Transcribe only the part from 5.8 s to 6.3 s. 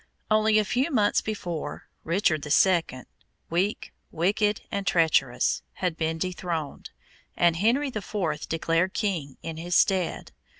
been